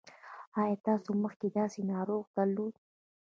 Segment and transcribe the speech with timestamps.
[0.61, 2.73] ایا تاسو مخکې داسې ناروغ درلود؟